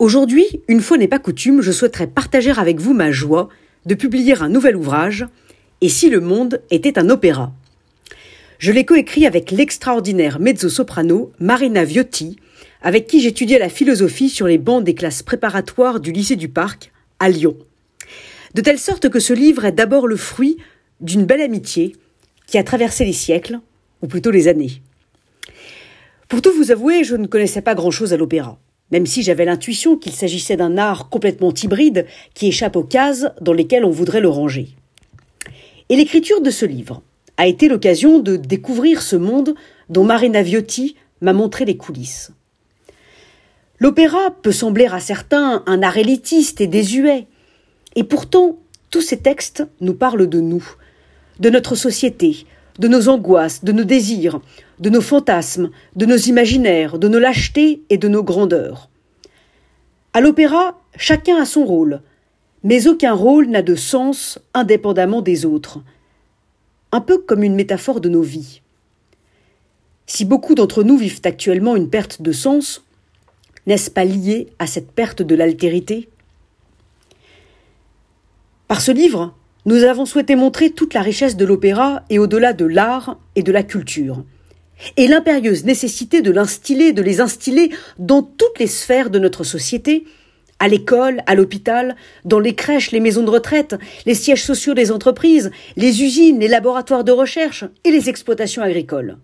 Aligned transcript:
Aujourd'hui, 0.00 0.46
une 0.66 0.80
fois 0.80 0.96
n'est 0.96 1.08
pas 1.08 1.18
coutume, 1.18 1.60
je 1.60 1.70
souhaiterais 1.70 2.06
partager 2.06 2.52
avec 2.52 2.80
vous 2.80 2.94
ma 2.94 3.12
joie 3.12 3.50
de 3.84 3.94
publier 3.94 4.32
un 4.40 4.48
nouvel 4.48 4.74
ouvrage, 4.74 5.26
Et 5.82 5.90
si 5.90 6.08
le 6.08 6.20
monde 6.20 6.62
était 6.70 6.98
un 6.98 7.10
opéra? 7.10 7.52
Je 8.58 8.72
l'ai 8.72 8.86
coécrit 8.86 9.26
avec 9.26 9.50
l'extraordinaire 9.50 10.40
mezzo-soprano 10.40 11.32
Marina 11.38 11.84
Viotti, 11.84 12.36
avec 12.80 13.08
qui 13.08 13.20
j'étudiais 13.20 13.58
la 13.58 13.68
philosophie 13.68 14.30
sur 14.30 14.46
les 14.46 14.56
bancs 14.56 14.82
des 14.82 14.94
classes 14.94 15.22
préparatoires 15.22 16.00
du 16.00 16.12
lycée 16.12 16.36
du 16.36 16.48
Parc, 16.48 16.92
à 17.18 17.28
Lyon. 17.28 17.58
De 18.54 18.62
telle 18.62 18.78
sorte 18.78 19.10
que 19.10 19.20
ce 19.20 19.34
livre 19.34 19.66
est 19.66 19.72
d'abord 19.72 20.08
le 20.08 20.16
fruit 20.16 20.56
d'une 21.02 21.26
belle 21.26 21.42
amitié 21.42 21.94
qui 22.46 22.56
a 22.56 22.64
traversé 22.64 23.04
les 23.04 23.12
siècles, 23.12 23.60
ou 24.00 24.06
plutôt 24.06 24.30
les 24.30 24.48
années. 24.48 24.80
Pour 26.26 26.40
tout 26.40 26.52
vous 26.54 26.70
avouer, 26.70 27.04
je 27.04 27.16
ne 27.16 27.26
connaissais 27.26 27.60
pas 27.60 27.74
grand-chose 27.74 28.14
à 28.14 28.16
l'opéra, 28.16 28.58
même 28.90 29.06
si 29.06 29.22
j'avais 29.22 29.44
l'intuition 29.44 29.96
qu'il 29.96 30.12
s'agissait 30.12 30.56
d'un 30.56 30.78
art 30.78 31.08
complètement 31.08 31.52
hybride 31.52 32.06
qui 32.34 32.48
échappe 32.48 32.76
aux 32.76 32.84
cases 32.84 33.26
dans 33.40 33.52
lesquelles 33.52 33.84
on 33.84 33.90
voudrait 33.90 34.20
le 34.20 34.28
ranger. 34.28 34.68
Et 35.88 35.96
l'écriture 35.96 36.40
de 36.40 36.50
ce 36.50 36.66
livre 36.66 37.02
a 37.36 37.46
été 37.46 37.68
l'occasion 37.68 38.18
de 38.18 38.36
découvrir 38.36 39.02
ce 39.02 39.16
monde 39.16 39.54
dont 39.88 40.04
Marina 40.04 40.42
Viotti 40.42 40.96
m'a 41.20 41.32
montré 41.32 41.64
les 41.64 41.76
coulisses. 41.76 42.32
L'opéra 43.78 44.30
peut 44.42 44.52
sembler 44.52 44.86
à 44.86 45.00
certains 45.00 45.62
un 45.66 45.82
art 45.82 45.96
élitiste 45.96 46.60
et 46.60 46.66
désuet, 46.66 47.26
et 47.96 48.04
pourtant 48.04 48.58
tous 48.90 49.00
ces 49.00 49.16
textes 49.16 49.66
nous 49.80 49.94
parlent 49.94 50.28
de 50.28 50.40
nous, 50.40 50.64
de 51.38 51.48
notre 51.48 51.74
société, 51.76 52.44
de 52.78 52.88
nos 52.88 53.08
angoisses, 53.08 53.64
de 53.64 53.72
nos 53.72 53.84
désirs, 53.84 54.40
de 54.78 54.90
nos 54.90 55.00
fantasmes, 55.00 55.70
de 55.96 56.06
nos 56.06 56.16
imaginaires, 56.16 56.98
de 56.98 57.08
nos 57.08 57.18
lâchetés 57.18 57.82
et 57.90 57.98
de 57.98 58.08
nos 58.08 58.22
grandeurs. 58.22 58.88
À 60.12 60.20
l'opéra, 60.20 60.80
chacun 60.96 61.40
a 61.40 61.44
son 61.44 61.64
rôle, 61.64 62.00
mais 62.64 62.88
aucun 62.88 63.12
rôle 63.12 63.46
n'a 63.46 63.62
de 63.62 63.74
sens 63.74 64.38
indépendamment 64.54 65.22
des 65.22 65.46
autres. 65.46 65.80
Un 66.92 67.00
peu 67.00 67.18
comme 67.18 67.42
une 67.42 67.54
métaphore 67.54 68.00
de 68.00 68.08
nos 68.08 68.22
vies. 68.22 68.62
Si 70.06 70.24
beaucoup 70.24 70.56
d'entre 70.56 70.82
nous 70.82 70.96
vivent 70.96 71.20
actuellement 71.24 71.76
une 71.76 71.88
perte 71.88 72.20
de 72.20 72.32
sens, 72.32 72.84
n'est-ce 73.66 73.90
pas 73.90 74.04
lié 74.04 74.48
à 74.58 74.66
cette 74.66 74.90
perte 74.90 75.22
de 75.22 75.34
l'altérité? 75.36 76.08
Par 78.66 78.80
ce 78.80 78.90
livre, 78.90 79.34
nous 79.66 79.84
avons 79.84 80.06
souhaité 80.06 80.36
montrer 80.36 80.70
toute 80.70 80.94
la 80.94 81.02
richesse 81.02 81.36
de 81.36 81.44
l'opéra 81.44 82.02
et 82.10 82.18
au-delà 82.18 82.52
de 82.52 82.64
l'art 82.64 83.18
et 83.36 83.42
de 83.42 83.52
la 83.52 83.62
culture, 83.62 84.24
et 84.96 85.06
l'impérieuse 85.06 85.64
nécessité 85.64 86.22
de 86.22 86.30
l'instiller, 86.30 86.92
de 86.92 87.02
les 87.02 87.20
instiller 87.20 87.70
dans 87.98 88.22
toutes 88.22 88.58
les 88.58 88.66
sphères 88.66 89.10
de 89.10 89.18
notre 89.18 89.44
société, 89.44 90.04
à 90.58 90.68
l'école, 90.68 91.22
à 91.26 91.34
l'hôpital, 91.34 91.96
dans 92.24 92.38
les 92.38 92.54
crèches, 92.54 92.90
les 92.90 93.00
maisons 93.00 93.22
de 93.22 93.30
retraite, 93.30 93.76
les 94.04 94.14
sièges 94.14 94.44
sociaux 94.44 94.74
des 94.74 94.92
entreprises, 94.92 95.50
les 95.76 96.02
usines, 96.02 96.38
les 96.38 96.48
laboratoires 96.48 97.04
de 97.04 97.12
recherche 97.12 97.64
et 97.84 97.90
les 97.90 98.08
exploitations 98.08 98.62
agricoles. 98.62 99.16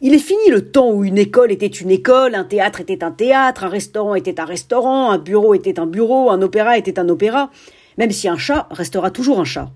Il 0.00 0.12
est 0.12 0.18
fini 0.18 0.50
le 0.50 0.70
temps 0.70 0.90
où 0.90 1.04
une 1.04 1.16
école 1.16 1.52
était 1.52 1.66
une 1.66 1.90
école, 1.90 2.34
un 2.34 2.44
théâtre 2.44 2.80
était 2.80 3.02
un 3.02 3.12
théâtre, 3.12 3.64
un 3.64 3.68
restaurant 3.68 4.14
était 4.14 4.40
un 4.40 4.44
restaurant, 4.44 5.10
un 5.10 5.18
bureau 5.18 5.54
était 5.54 5.78
un 5.78 5.86
bureau, 5.86 6.30
un 6.30 6.42
opéra 6.42 6.76
était 6.76 6.98
un 6.98 7.08
opéra, 7.08 7.50
même 7.96 8.10
si 8.10 8.28
un 8.28 8.38
chat 8.38 8.68
restera 8.70 9.10
toujours 9.10 9.40
un 9.40 9.44
chat. 9.44 9.70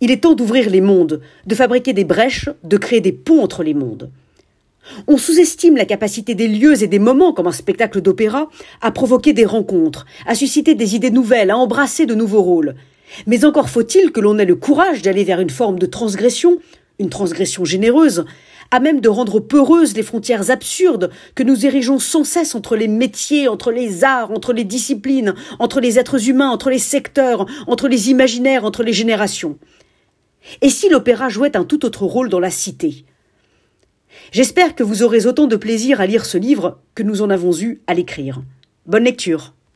Il 0.00 0.10
est 0.10 0.22
temps 0.22 0.34
d'ouvrir 0.34 0.70
les 0.70 0.80
mondes, 0.80 1.20
de 1.46 1.54
fabriquer 1.54 1.92
des 1.92 2.04
brèches, 2.04 2.48
de 2.64 2.76
créer 2.76 3.00
des 3.00 3.12
ponts 3.12 3.42
entre 3.42 3.62
les 3.62 3.74
mondes. 3.74 4.10
On 5.06 5.18
sous-estime 5.18 5.76
la 5.76 5.84
capacité 5.84 6.34
des 6.34 6.48
lieux 6.48 6.82
et 6.82 6.86
des 6.86 6.98
moments, 6.98 7.32
comme 7.32 7.46
un 7.46 7.52
spectacle 7.52 8.00
d'opéra, 8.00 8.48
à 8.80 8.90
provoquer 8.90 9.32
des 9.32 9.44
rencontres, 9.44 10.06
à 10.26 10.34
susciter 10.34 10.74
des 10.74 10.94
idées 10.94 11.10
nouvelles, 11.10 11.50
à 11.50 11.58
embrasser 11.58 12.06
de 12.06 12.14
nouveaux 12.14 12.42
rôles. 12.42 12.74
Mais 13.26 13.44
encore 13.44 13.68
faut-il 13.68 14.10
que 14.10 14.20
l'on 14.20 14.38
ait 14.38 14.44
le 14.44 14.56
courage 14.56 15.02
d'aller 15.02 15.24
vers 15.24 15.40
une 15.40 15.50
forme 15.50 15.78
de 15.78 15.86
transgression, 15.86 16.58
une 16.98 17.10
transgression 17.10 17.64
généreuse, 17.64 18.24
à 18.70 18.80
même 18.80 19.00
de 19.00 19.08
rendre 19.08 19.40
peureuses 19.40 19.96
les 19.96 20.02
frontières 20.02 20.50
absurdes 20.50 21.10
que 21.34 21.42
nous 21.42 21.66
érigeons 21.66 21.98
sans 21.98 22.24
cesse 22.24 22.54
entre 22.54 22.76
les 22.76 22.88
métiers, 22.88 23.48
entre 23.48 23.72
les 23.72 24.04
arts, 24.04 24.30
entre 24.30 24.52
les 24.52 24.64
disciplines, 24.64 25.34
entre 25.58 25.80
les 25.80 25.98
êtres 25.98 26.28
humains, 26.28 26.50
entre 26.50 26.70
les 26.70 26.78
secteurs, 26.78 27.46
entre 27.66 27.88
les 27.88 28.10
imaginaires, 28.10 28.64
entre 28.64 28.82
les 28.82 28.92
générations. 28.92 29.58
Et 30.62 30.70
si 30.70 30.88
l'opéra 30.88 31.28
jouait 31.28 31.56
un 31.56 31.64
tout 31.64 31.84
autre 31.84 32.04
rôle 32.04 32.28
dans 32.28 32.40
la 32.40 32.50
cité? 32.50 33.04
J'espère 34.32 34.74
que 34.74 34.82
vous 34.82 35.02
aurez 35.02 35.26
autant 35.26 35.46
de 35.46 35.56
plaisir 35.56 36.00
à 36.00 36.06
lire 36.06 36.24
ce 36.24 36.38
livre 36.38 36.80
que 36.94 37.02
nous 37.02 37.22
en 37.22 37.30
avons 37.30 37.56
eu 37.58 37.80
à 37.86 37.94
l'écrire. 37.94 38.42
Bonne 38.86 39.04
lecture. 39.04 39.54